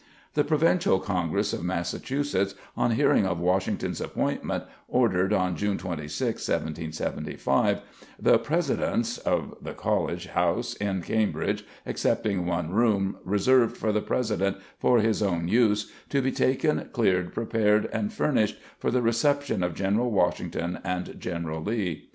[0.33, 7.81] The Provincial Congress of Massachusetts on hearing of Washington's appointment ordered on June 26, 1775
[8.19, 14.57] "the President's (of the college) house in Cambridge, excepting one room, reserved for the President
[14.79, 20.09] for his own use, be taken, cleared, prepared, and furnished for the reception of General
[20.09, 22.09] Washington and General Lee".